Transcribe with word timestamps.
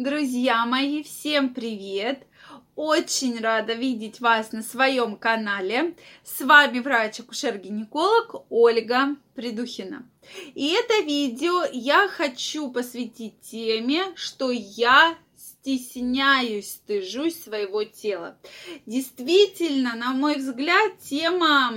Друзья 0.00 0.64
мои, 0.64 1.02
всем 1.02 1.52
привет! 1.52 2.26
Очень 2.74 3.38
рада 3.38 3.74
видеть 3.74 4.18
вас 4.20 4.50
на 4.50 4.62
своем 4.62 5.14
канале. 5.14 5.94
С 6.24 6.40
вами 6.40 6.78
врач-акушер-гинеколог 6.78 8.46
Ольга 8.48 9.16
Придухина. 9.34 10.08
И 10.54 10.68
это 10.68 11.04
видео 11.04 11.66
я 11.70 12.08
хочу 12.08 12.70
посвятить 12.70 13.42
теме, 13.42 14.04
что 14.14 14.50
я 14.50 15.18
стесняюсь, 15.36 16.76
стыжусь 16.76 17.38
своего 17.38 17.84
тела. 17.84 18.38
Действительно, 18.86 19.96
на 19.96 20.14
мой 20.14 20.36
взгляд, 20.36 20.98
тема 21.00 21.74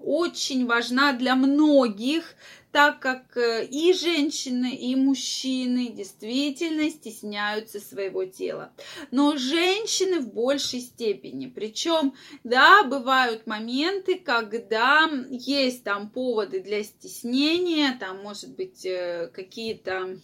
очень 0.00 0.66
важна 0.66 1.12
для 1.12 1.34
многих, 1.34 2.34
так 2.72 3.00
как 3.00 3.36
э, 3.36 3.66
и 3.66 3.92
женщины, 3.92 4.74
и 4.74 4.94
мужчины 4.94 5.88
действительно 5.88 6.88
стесняются 6.90 7.80
своего 7.80 8.24
тела. 8.24 8.72
Но 9.10 9.36
женщины 9.36 10.20
в 10.20 10.32
большей 10.32 10.80
степени. 10.80 11.46
Причем, 11.46 12.14
да, 12.44 12.84
бывают 12.84 13.46
моменты, 13.46 14.18
когда 14.18 15.10
есть 15.30 15.82
там 15.82 16.10
поводы 16.10 16.60
для 16.60 16.84
стеснения, 16.84 17.96
там, 17.98 18.22
может 18.22 18.54
быть, 18.54 18.86
э, 18.86 19.30
какие-то 19.34 20.18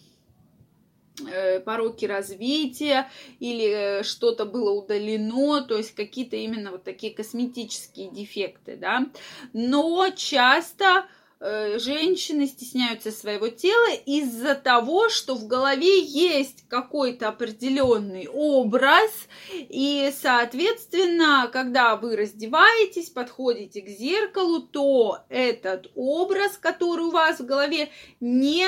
пороки 1.65 2.05
развития 2.05 3.09
или 3.39 4.03
что-то 4.03 4.45
было 4.45 4.71
удалено, 4.71 5.61
то 5.61 5.77
есть 5.77 5.95
какие-то 5.95 6.35
именно 6.35 6.71
вот 6.71 6.83
такие 6.83 7.13
косметические 7.13 8.09
дефекты, 8.09 8.75
да. 8.75 9.07
Но 9.53 10.09
часто 10.15 11.07
Э, 11.39 11.77
женщины 11.77 12.47
стесняются 12.47 13.11
своего 13.11 13.49
тела 13.49 13.93
из-за 14.07 14.55
того, 14.55 15.07
что 15.09 15.35
в 15.35 15.45
голове 15.45 15.99
есть 15.99 16.67
какой-то 16.67 17.27
определенный 17.27 18.27
образ, 18.27 19.11
и, 19.53 20.11
соответственно, 20.19 21.47
когда 21.53 21.95
вы 21.95 22.15
раздеваетесь, 22.15 23.11
подходите 23.11 23.81
к 23.83 23.87
зеркалу, 23.87 24.61
то 24.61 25.19
этот 25.29 25.91
образ, 25.93 26.57
который 26.57 27.05
у 27.05 27.11
вас 27.11 27.39
в 27.39 27.45
голове, 27.45 27.89
не 28.19 28.67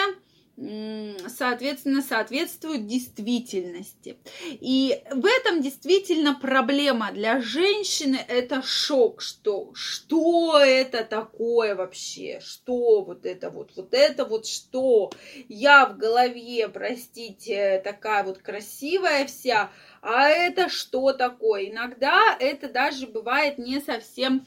соответственно, 1.28 2.02
соответствуют 2.02 2.86
действительности. 2.86 4.18
И 4.46 5.02
в 5.12 5.26
этом 5.26 5.62
действительно 5.62 6.36
проблема 6.36 7.12
для 7.12 7.40
женщины– 7.40 8.20
это 8.28 8.62
шок, 8.62 9.22
что 9.22 9.72
что 9.74 10.60
это 10.60 11.04
такое 11.04 11.76
вообще, 11.76 12.42
что 12.44 13.04
вот 13.04 13.26
это 13.26 13.50
вот, 13.50 13.72
вот 13.76 13.94
это 13.94 14.26
вот 14.26 14.46
что. 14.46 15.12
Я 15.48 15.86
в 15.86 15.98
голове, 15.98 16.68
простите, 16.68 17.82
такая 17.84 18.24
вот 18.24 18.40
красивая 18.40 19.26
вся, 19.26 19.72
а 20.02 20.30
это 20.30 20.70
что 20.70 21.14
такое? 21.14 21.70
Иногда 21.70 22.36
это 22.40 22.68
даже 22.70 23.08
бывает 23.08 23.58
не 23.58 23.80
совсем 23.80 24.46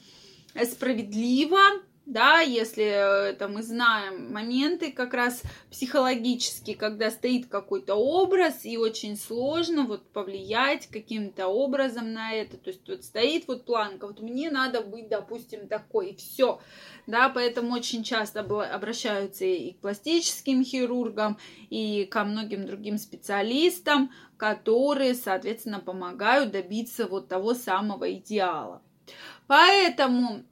справедливо, 0.63 1.59
да, 2.05 2.39
если 2.39 2.83
э, 2.83 3.31
это 3.31 3.47
мы 3.47 3.63
знаем 3.63 4.33
моменты 4.33 4.91
как 4.91 5.13
раз 5.13 5.41
психологические, 5.71 6.75
когда 6.75 7.09
стоит 7.09 7.47
какой-то 7.47 7.95
образ, 7.95 8.65
и 8.65 8.77
очень 8.77 9.15
сложно 9.15 9.83
вот 9.83 10.05
повлиять 10.11 10.87
каким-то 10.87 11.47
образом 11.47 12.11
на 12.11 12.33
это, 12.33 12.57
то 12.57 12.71
есть 12.71 12.87
вот 12.89 13.03
стоит 13.05 13.47
вот 13.47 13.65
планка, 13.65 14.07
вот 14.07 14.19
мне 14.19 14.51
надо 14.51 14.81
быть, 14.81 15.07
допустим, 15.07 15.67
такой, 15.67 16.11
и 16.11 16.15
все, 16.15 16.59
да, 17.07 17.29
поэтому 17.29 17.73
очень 17.73 18.03
часто 18.03 18.41
обращаются 18.41 19.45
и 19.45 19.71
к 19.71 19.79
пластическим 19.79 20.65
хирургам, 20.65 21.37
и 21.69 22.05
ко 22.05 22.25
многим 22.25 22.65
другим 22.65 22.97
специалистам, 22.97 24.11
которые, 24.35 25.15
соответственно, 25.15 25.79
помогают 25.79 26.51
добиться 26.51 27.07
вот 27.07 27.29
того 27.29 27.53
самого 27.53 28.11
идеала. 28.13 28.81
Поэтому 29.47 30.43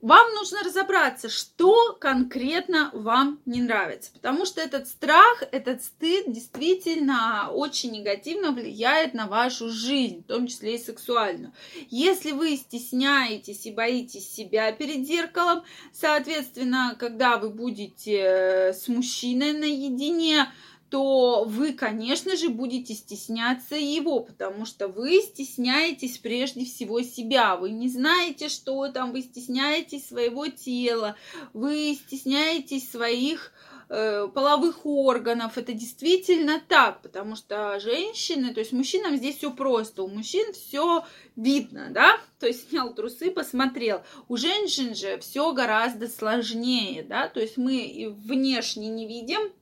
вам 0.00 0.32
нужно 0.34 0.62
разобраться, 0.62 1.28
что 1.28 1.94
конкретно 2.00 2.90
вам 2.94 3.40
не 3.44 3.60
нравится, 3.60 4.10
потому 4.12 4.46
что 4.46 4.60
этот 4.60 4.88
страх, 4.88 5.42
этот 5.52 5.84
стыд 5.84 6.32
действительно 6.32 7.50
очень 7.50 7.92
негативно 7.92 8.52
влияет 8.52 9.12
на 9.12 9.26
вашу 9.26 9.68
жизнь, 9.68 10.22
в 10.22 10.26
том 10.26 10.46
числе 10.46 10.76
и 10.76 10.78
сексуальную. 10.78 11.52
Если 11.90 12.32
вы 12.32 12.56
стесняетесь 12.56 13.66
и 13.66 13.72
боитесь 13.72 14.30
себя 14.30 14.72
перед 14.72 15.06
зеркалом, 15.06 15.64
соответственно, 15.92 16.96
когда 16.98 17.36
вы 17.36 17.50
будете 17.50 18.16
э, 18.16 18.72
с 18.72 18.88
мужчиной 18.88 19.52
наедине, 19.52 20.46
то 20.90 21.44
вы, 21.44 21.72
конечно 21.72 22.36
же, 22.36 22.48
будете 22.48 22.94
стесняться 22.94 23.76
его, 23.76 24.20
потому 24.20 24.66
что 24.66 24.88
вы 24.88 25.20
стесняетесь 25.20 26.18
прежде 26.18 26.64
всего 26.64 27.00
себя. 27.02 27.56
Вы 27.56 27.70
не 27.70 27.88
знаете, 27.88 28.48
что 28.48 28.88
там, 28.88 29.12
вы 29.12 29.22
стесняетесь 29.22 30.08
своего 30.08 30.48
тела, 30.48 31.14
вы 31.52 31.94
стесняетесь 31.94 32.90
своих 32.90 33.52
э, 33.88 34.26
половых 34.34 34.84
органов. 34.84 35.58
Это 35.58 35.72
действительно 35.74 36.60
так, 36.66 37.02
потому 37.02 37.36
что 37.36 37.78
женщины, 37.78 38.52
то 38.52 38.58
есть 38.58 38.72
мужчинам 38.72 39.16
здесь 39.16 39.36
все 39.36 39.52
просто. 39.52 40.02
У 40.02 40.08
мужчин 40.08 40.52
все 40.52 41.04
видно, 41.36 41.90
да? 41.90 42.18
То 42.40 42.48
есть 42.48 42.68
снял 42.68 42.92
трусы, 42.94 43.30
посмотрел. 43.30 44.02
У 44.26 44.36
женщин 44.36 44.96
же 44.96 45.18
все 45.18 45.52
гораздо 45.52 46.08
сложнее, 46.08 47.04
да? 47.04 47.28
То 47.28 47.38
есть 47.38 47.56
мы 47.56 48.12
внешне 48.24 48.88
не 48.88 49.06
видим, 49.06 49.52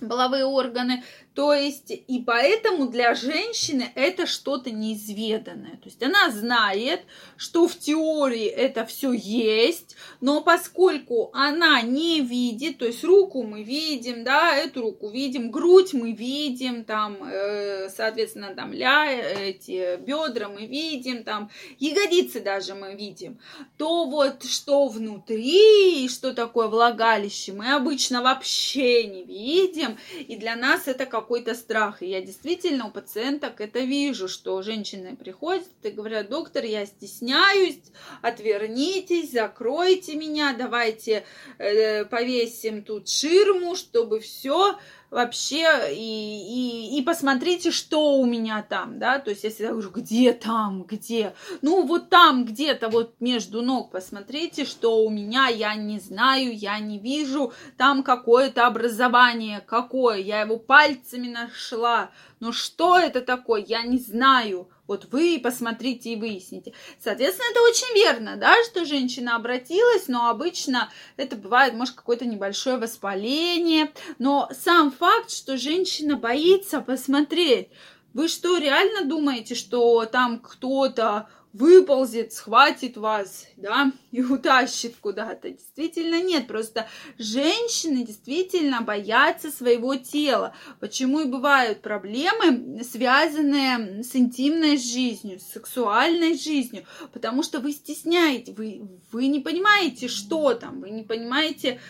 половые 0.00 0.44
органы. 0.44 1.02
То 1.34 1.54
есть, 1.54 1.90
и 1.90 2.22
поэтому 2.26 2.88
для 2.88 3.14
женщины 3.14 3.90
это 3.94 4.26
что-то 4.26 4.70
неизведанное. 4.70 5.76
То 5.76 5.86
есть 5.86 6.02
она 6.02 6.30
знает, 6.30 7.02
что 7.36 7.68
в 7.68 7.78
теории 7.78 8.46
это 8.46 8.84
все 8.84 9.12
есть, 9.12 9.96
но 10.20 10.42
поскольку 10.42 11.30
она 11.32 11.80
не 11.82 12.20
видит, 12.20 12.78
то 12.78 12.84
есть 12.84 13.04
руку 13.04 13.44
мы 13.44 13.62
видим, 13.62 14.24
да, 14.24 14.56
эту 14.56 14.82
руку 14.82 15.08
видим, 15.08 15.50
грудь 15.50 15.94
мы 15.94 16.12
видим, 16.12 16.84
там, 16.84 17.16
э, 17.22 17.88
соответственно, 17.88 18.54
там 18.54 18.72
ля, 18.72 19.10
эти 19.10 19.96
бедра 19.98 20.48
мы 20.48 20.66
видим, 20.66 21.22
там, 21.22 21.50
ягодицы 21.78 22.40
даже 22.40 22.74
мы 22.74 22.94
видим, 22.94 23.38
то 23.78 24.04
вот 24.06 24.44
что 24.44 24.88
внутри, 24.88 26.08
что 26.08 26.34
такое 26.34 26.66
влагалище, 26.66 27.52
мы 27.52 27.72
обычно 27.72 28.20
вообще 28.20 29.04
не 29.04 29.24
видим, 29.24 29.89
видим, 29.90 30.24
и 30.26 30.36
для 30.36 30.56
нас 30.56 30.88
это 30.88 31.06
какой-то 31.06 31.54
страх. 31.54 32.02
И 32.02 32.06
я 32.06 32.20
действительно 32.20 32.86
у 32.86 32.90
пациенток 32.90 33.60
это 33.60 33.80
вижу, 33.80 34.28
что 34.28 34.62
женщины 34.62 35.16
приходят 35.16 35.66
и 35.82 35.90
говорят, 35.90 36.28
доктор, 36.28 36.64
я 36.64 36.86
стесняюсь, 36.86 37.80
отвернитесь, 38.22 39.32
закройте 39.32 40.16
меня, 40.16 40.54
давайте 40.56 41.24
э, 41.58 42.04
повесим 42.04 42.82
тут 42.82 43.08
ширму, 43.08 43.76
чтобы 43.76 44.20
все 44.20 44.78
вообще 45.10 45.92
и, 45.92 46.94
и, 46.94 46.98
и 46.98 47.02
посмотрите, 47.02 47.70
что 47.70 48.16
у 48.18 48.26
меня 48.26 48.62
там, 48.62 48.98
да, 48.98 49.18
то 49.18 49.30
есть 49.30 49.44
я 49.44 49.50
всегда 49.50 49.72
говорю, 49.72 49.90
где 49.90 50.32
там, 50.32 50.84
где, 50.84 51.34
ну 51.62 51.84
вот 51.84 52.08
там 52.08 52.44
где-то 52.44 52.88
вот 52.88 53.14
между 53.20 53.62
ног 53.62 53.90
посмотрите, 53.90 54.64
что 54.64 55.04
у 55.04 55.10
меня, 55.10 55.48
я 55.48 55.74
не 55.74 55.98
знаю, 55.98 56.56
я 56.56 56.78
не 56.78 56.98
вижу, 56.98 57.52
там 57.76 58.02
какое-то 58.02 58.66
образование, 58.66 59.60
какое, 59.60 60.18
я 60.18 60.42
его 60.42 60.58
пальцами 60.58 61.28
нашла, 61.28 62.10
но 62.38 62.52
что 62.52 62.98
это 62.98 63.20
такое, 63.20 63.64
я 63.66 63.82
не 63.82 63.98
знаю, 63.98 64.68
вот 64.90 65.06
вы 65.12 65.40
посмотрите 65.40 66.12
и 66.12 66.16
выясните. 66.16 66.72
Соответственно, 66.98 67.46
это 67.52 67.62
очень 67.62 67.94
верно, 67.94 68.36
да, 68.36 68.56
что 68.64 68.84
женщина 68.84 69.36
обратилась, 69.36 70.08
но 70.08 70.28
обычно 70.28 70.90
это 71.16 71.36
бывает, 71.36 71.74
может, 71.74 71.94
какое-то 71.94 72.26
небольшое 72.26 72.76
воспаление. 72.76 73.92
Но 74.18 74.50
сам 74.52 74.90
факт, 74.90 75.30
что 75.30 75.56
женщина 75.56 76.16
боится 76.16 76.80
посмотреть, 76.80 77.68
вы 78.14 78.26
что, 78.26 78.58
реально 78.58 79.04
думаете, 79.04 79.54
что 79.54 80.06
там 80.06 80.40
кто-то 80.40 81.28
выползет, 81.52 82.32
схватит 82.32 82.96
вас, 82.96 83.46
да, 83.56 83.92
и 84.12 84.22
утащит 84.22 84.96
куда-то. 84.96 85.50
Действительно 85.50 86.22
нет, 86.22 86.46
просто 86.46 86.86
женщины 87.18 88.04
действительно 88.04 88.82
боятся 88.82 89.50
своего 89.50 89.96
тела. 89.96 90.54
Почему 90.78 91.20
и 91.20 91.24
бывают 91.24 91.82
проблемы, 91.82 92.82
связанные 92.84 94.02
с 94.02 94.14
интимной 94.14 94.76
жизнью, 94.76 95.40
с 95.40 95.52
сексуальной 95.52 96.38
жизнью, 96.38 96.84
потому 97.12 97.42
что 97.42 97.60
вы 97.60 97.72
стесняете, 97.72 98.52
вы, 98.52 98.82
вы 99.10 99.26
не 99.26 99.40
понимаете, 99.40 100.08
что 100.08 100.54
там, 100.54 100.80
вы 100.80 100.90
не 100.90 101.02
понимаете, 101.02 101.80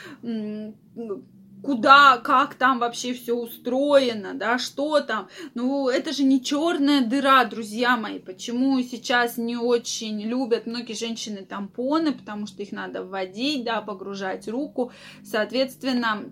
куда, 1.62 2.18
как 2.18 2.54
там 2.54 2.78
вообще 2.78 3.12
все 3.12 3.34
устроено, 3.34 4.34
да, 4.34 4.58
что 4.58 5.00
там. 5.00 5.28
Ну, 5.54 5.88
это 5.88 6.12
же 6.12 6.22
не 6.22 6.42
черная 6.42 7.04
дыра, 7.04 7.44
друзья 7.44 7.96
мои. 7.96 8.18
Почему 8.18 8.80
сейчас 8.82 9.36
не 9.36 9.56
очень 9.56 10.20
любят 10.22 10.66
многие 10.66 10.94
женщины 10.94 11.44
тампоны, 11.44 12.12
потому 12.12 12.46
что 12.46 12.62
их 12.62 12.72
надо 12.72 13.04
вводить, 13.04 13.64
да, 13.64 13.80
погружать 13.80 14.48
руку. 14.48 14.92
Соответственно, 15.22 16.24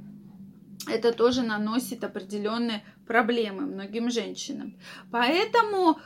это 0.87 1.13
тоже 1.13 1.43
наносит 1.43 2.05
определенные 2.05 2.85
проблемы 3.07 3.63
многим 3.63 4.11
женщинам. 4.11 4.77
Поэтому 5.11 5.99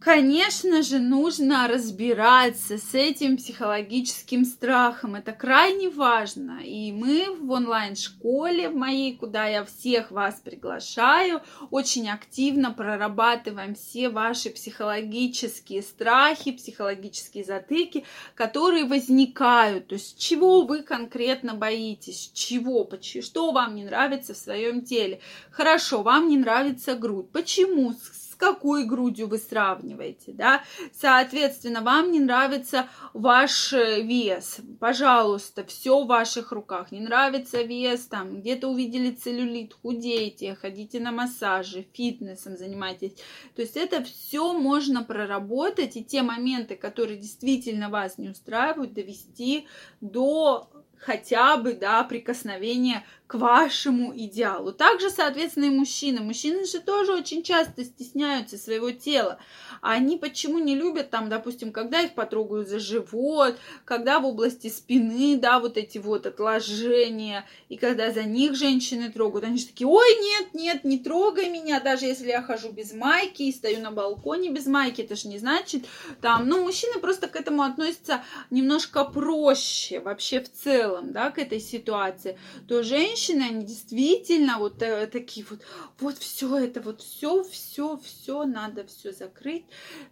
Конечно 0.00 0.82
же, 0.82 1.00
нужно 1.00 1.66
разбираться 1.66 2.78
с 2.78 2.94
этим 2.94 3.36
психологическим 3.36 4.44
страхом. 4.44 5.16
Это 5.16 5.32
крайне 5.32 5.90
важно. 5.90 6.60
И 6.62 6.92
мы 6.92 7.34
в 7.36 7.50
онлайн-школе 7.50 8.68
в 8.68 8.76
моей, 8.76 9.16
куда 9.16 9.46
я 9.46 9.64
всех 9.64 10.12
вас 10.12 10.36
приглашаю, 10.36 11.42
очень 11.72 12.08
активно 12.08 12.72
прорабатываем 12.72 13.74
все 13.74 14.08
ваши 14.08 14.50
психологические 14.50 15.82
страхи, 15.82 16.52
психологические 16.52 17.42
затыки, 17.42 18.04
которые 18.36 18.84
возникают. 18.84 19.88
То 19.88 19.94
есть, 19.96 20.16
чего 20.16 20.62
вы 20.62 20.82
конкретно 20.82 21.54
боитесь, 21.54 22.30
чего, 22.32 22.88
что 23.20 23.50
вам 23.50 23.74
не 23.74 23.84
нравится 23.84 24.32
в 24.32 24.38
своем 24.38 24.82
теле. 24.82 25.20
Хорошо, 25.50 26.02
вам 26.02 26.28
не 26.28 26.36
нравится 26.36 26.94
грудь. 26.94 27.30
Почему? 27.32 27.94
Какой 28.38 28.84
грудью 28.84 29.26
вы 29.28 29.38
сравниваете, 29.38 30.32
да, 30.32 30.62
соответственно, 30.92 31.82
вам 31.82 32.12
не 32.12 32.20
нравится 32.20 32.88
ваш 33.12 33.72
э, 33.72 34.00
вес, 34.02 34.60
пожалуйста, 34.80 35.64
все 35.64 36.02
в 36.02 36.06
ваших 36.06 36.52
руках, 36.52 36.92
не 36.92 37.00
нравится 37.00 37.62
вес, 37.62 38.06
там, 38.06 38.40
где-то 38.40 38.68
увидели 38.68 39.10
целлюлит, 39.10 39.74
худейте, 39.74 40.54
ходите 40.54 41.00
на 41.00 41.12
массажи, 41.12 41.86
фитнесом 41.92 42.56
занимайтесь, 42.56 43.14
то 43.54 43.62
есть 43.62 43.76
это 43.76 44.02
все 44.04 44.54
можно 44.54 45.02
проработать, 45.02 45.96
и 45.96 46.04
те 46.04 46.22
моменты, 46.22 46.76
которые 46.76 47.18
действительно 47.18 47.90
вас 47.90 48.18
не 48.18 48.30
устраивают, 48.30 48.94
довести 48.94 49.66
до 50.00 50.70
хотя 50.98 51.56
бы, 51.56 51.74
да, 51.74 52.02
прикосновения 52.04 53.04
к 53.28 53.34
вашему 53.34 54.16
идеалу. 54.16 54.72
Также, 54.72 55.10
соответственно, 55.10 55.66
и 55.66 55.70
мужчины. 55.70 56.20
Мужчины 56.20 56.64
же 56.64 56.80
тоже 56.80 57.12
очень 57.12 57.42
часто 57.42 57.84
стесняются 57.84 58.56
своего 58.56 58.90
тела. 58.90 59.38
Они 59.82 60.16
почему 60.16 60.58
не 60.58 60.74
любят 60.74 61.10
там, 61.10 61.28
допустим, 61.28 61.70
когда 61.70 62.00
их 62.00 62.14
потрогают 62.14 62.68
за 62.68 62.78
живот, 62.78 63.58
когда 63.84 64.18
в 64.18 64.24
области 64.24 64.68
спины, 64.68 65.36
да, 65.36 65.60
вот 65.60 65.76
эти 65.76 65.98
вот 65.98 66.24
отложения, 66.24 67.44
и 67.68 67.76
когда 67.76 68.10
за 68.10 68.22
них 68.22 68.56
женщины 68.56 69.12
трогают, 69.12 69.44
они 69.44 69.58
же 69.58 69.66
такие, 69.66 69.86
ой, 69.86 70.16
нет, 70.22 70.54
нет, 70.54 70.84
не 70.84 70.98
трогай 70.98 71.50
меня, 71.50 71.80
даже 71.80 72.06
если 72.06 72.28
я 72.28 72.40
хожу 72.40 72.72
без 72.72 72.94
майки 72.94 73.42
и 73.42 73.52
стою 73.52 73.80
на 73.80 73.90
балконе 73.90 74.50
без 74.50 74.66
майки, 74.66 75.02
это 75.02 75.16
же 75.16 75.28
не 75.28 75.38
значит, 75.38 75.84
там, 76.22 76.48
ну, 76.48 76.64
мужчины 76.64 76.98
просто 76.98 77.28
к 77.28 77.36
этому 77.36 77.62
относятся 77.62 78.22
немножко 78.50 79.04
проще 79.04 80.00
вообще 80.00 80.40
в 80.40 80.50
целом, 80.50 81.12
да, 81.12 81.30
к 81.30 81.38
этой 81.38 81.60
ситуации, 81.60 82.38
то 82.66 82.82
женщины 82.82 83.17
женщины, 83.18 83.42
они 83.42 83.64
действительно 83.64 84.58
вот 84.58 84.82
э, 84.82 85.06
такие 85.06 85.44
вот, 85.48 85.60
вот 85.98 86.18
все 86.18 86.56
это, 86.58 86.80
вот 86.80 87.02
все, 87.02 87.42
все, 87.44 87.98
все, 88.02 88.44
надо 88.44 88.86
все 88.86 89.12
закрыть, 89.12 89.64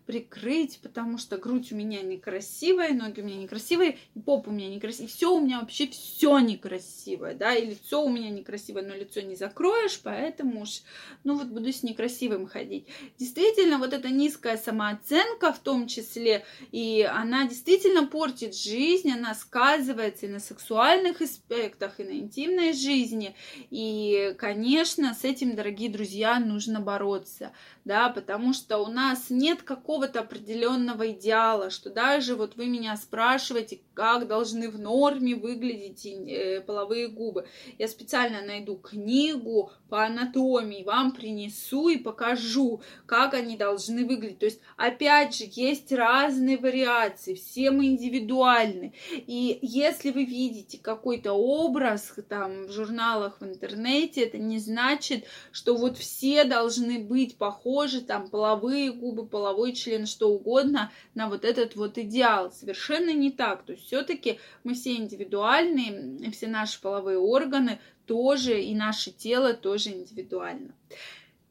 прикрыть, 0.07 0.81
потому 0.83 1.19
что 1.19 1.39
грудь 1.39 1.73
у 1.73 1.77
меня 1.77 2.03
некрасивая, 2.03 2.93
ноги 2.93 3.21
у 3.21 3.25
меня 3.25 3.37
некрасивые, 3.37 3.99
и 4.15 4.21
попа 4.21 4.49
у 4.49 4.53
меня 4.53 4.69
некрасивая, 4.69 5.09
все 5.09 5.35
у 5.35 5.41
меня 5.41 5.61
вообще 5.61 5.87
все 5.89 6.39
некрасивое, 6.39 7.35
да, 7.35 7.55
и 7.55 7.67
лицо 7.67 8.05
у 8.05 8.09
меня 8.09 8.31
некрасивое, 8.31 8.83
но 8.83 8.95
лицо 8.95 9.21
не 9.21 9.37
закроешь, 9.37 10.01
поэтому 10.03 10.63
уж, 10.63 10.83
ну 11.25 11.37
вот 11.37 11.47
буду 11.49 11.73
с 11.73 11.83
некрасивым 11.83 12.47
ходить. 12.47 12.87
Действительно, 13.19 13.79
вот 13.79 13.93
эта 13.93 14.09
низкая 14.09 14.57
самооценка 14.57 15.53
в 15.53 15.59
том 15.61 15.87
числе, 15.87 16.45
и 16.73 17.09
она 17.09 17.47
действительно 17.47 18.07
портит 18.07 18.55
жизнь, 18.57 19.11
она 19.11 19.35
сказывается 19.35 20.27
и 20.27 20.29
на 20.29 20.41
сексуальных 20.41 21.21
аспектах, 21.21 22.01
и 22.01 22.05
на 22.05 22.13
интимной 22.13 22.73
жизни, 22.73 22.96
жизни. 22.97 23.35
И, 23.71 24.35
конечно, 24.39 25.15
с 25.15 25.25
этим, 25.25 25.55
дорогие 25.55 25.91
друзья, 25.91 26.39
нужно 26.39 26.81
бороться, 26.81 27.53
да, 27.85 28.09
потому 28.09 28.53
что 28.53 28.79
у 28.79 28.87
нас 28.87 29.31
нет 29.31 29.63
какого-то 29.63 30.21
определенного 30.21 31.11
идеала, 31.11 31.71
что 31.71 31.91
даже 31.91 32.35
вот 32.35 32.57
вы 32.57 32.67
меня 32.67 32.97
спрашиваете, 32.97 33.81
как 33.95 34.27
должны 34.27 34.71
в 34.71 34.79
норме 34.79 35.35
выглядеть 35.35 36.07
э, 36.07 36.61
половые 36.61 37.09
губы. 37.09 37.47
Я 37.79 37.89
специально 37.89 38.43
найду 38.43 38.77
книгу 38.77 39.73
по 39.89 40.05
анатомии, 40.05 40.85
вам 40.85 41.13
принесу 41.13 41.89
и 41.89 41.97
покажу, 41.97 42.83
как 43.07 43.35
они 43.35 43.57
должны 43.57 44.05
выглядеть. 44.05 44.39
То 44.39 44.47
есть, 44.47 44.61
опять 44.77 45.37
же, 45.37 45.45
есть 45.51 45.93
разные 45.93 46.59
вариации, 46.59 47.35
все 47.35 47.71
мы 47.71 47.87
индивидуальны. 47.87 48.95
И 49.13 49.59
если 49.63 50.11
вы 50.11 50.25
видите 50.25 50.79
какой-то 50.79 51.33
образ 51.33 52.15
там 52.29 52.67
в 52.67 52.71
журналах 52.87 53.41
в 53.41 53.45
интернете, 53.45 54.23
это 54.23 54.39
не 54.39 54.59
значит, 54.59 55.25
что 55.53 55.77
вот 55.77 55.99
все 55.99 56.45
должны 56.45 56.99
быть 56.99 57.37
похожи, 57.37 58.01
там, 58.01 58.29
половые 58.29 58.93
губы, 58.93 59.27
половой 59.27 59.73
член, 59.73 60.07
что 60.07 60.31
угодно, 60.31 60.93
на 61.15 61.29
вот 61.29 61.45
этот 61.45 61.77
вот 61.77 61.99
идеал. 61.99 62.53
Совершенно 62.53 63.13
не 63.13 63.31
так. 63.31 63.65
То 63.65 63.73
есть 63.73 63.87
все-таки 63.87 64.39
мы 64.65 64.75
все 64.75 64.95
индивидуальные, 64.97 66.31
все 66.31 66.47
наши 66.47 66.81
половые 66.81 67.19
органы 67.19 67.79
тоже, 68.07 68.61
и 68.63 68.75
наше 68.75 69.11
тело 69.11 69.53
тоже 69.53 69.91
индивидуально. 69.91 70.73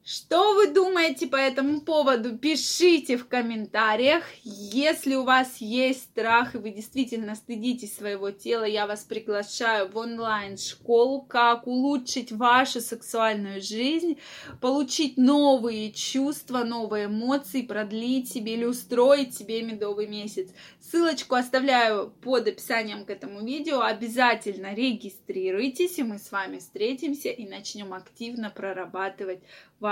Что 0.07 0.53
вы 0.53 0.67
думаете 0.67 1.25
по 1.25 1.35
этому 1.35 1.81
поводу? 1.81 2.37
Пишите 2.37 3.17
в 3.17 3.27
комментариях. 3.27 4.23
Если 4.43 5.15
у 5.15 5.23
вас 5.23 5.57
есть 5.57 6.03
страх 6.03 6.53
и 6.53 6.59
вы 6.59 6.69
действительно 6.69 7.33
стыдитесь 7.33 7.95
своего 7.95 8.29
тела, 8.29 8.65
я 8.65 8.85
вас 8.85 9.03
приглашаю 9.03 9.89
в 9.89 9.97
онлайн-школу, 9.97 11.23
как 11.23 11.65
улучшить 11.65 12.31
вашу 12.31 12.81
сексуальную 12.81 13.63
жизнь, 13.63 14.19
получить 14.61 15.17
новые 15.17 15.91
чувства, 15.91 16.63
новые 16.63 17.07
эмоции, 17.07 17.63
продлить 17.63 18.31
себе 18.31 18.53
или 18.53 18.65
устроить 18.65 19.35
себе 19.35 19.63
медовый 19.63 20.05
месяц. 20.05 20.49
Ссылочку 20.79 21.33
оставляю 21.33 22.11
под 22.21 22.47
описанием 22.47 23.05
к 23.05 23.09
этому 23.09 23.43
видео. 23.43 23.81
Обязательно 23.81 24.75
регистрируйтесь, 24.75 25.97
и 25.97 26.03
мы 26.03 26.19
с 26.19 26.31
вами 26.31 26.59
встретимся 26.59 27.29
и 27.29 27.47
начнем 27.47 27.91
активно 27.91 28.51
прорабатывать 28.51 29.39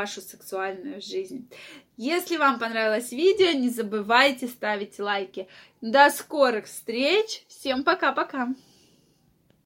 вашу 0.03 0.19
сексуальную 0.19 1.01
жизнь. 1.01 1.47
Если 1.95 2.35
вам 2.35 2.59
понравилось 2.59 3.13
видео, 3.13 3.51
не 3.51 3.69
забывайте 3.69 4.47
ставить 4.47 4.99
лайки. 4.99 5.47
До 5.79 6.09
скорых 6.09 6.65
встреч. 6.65 7.45
Всем 7.47 7.85
пока-пока. 7.85 8.49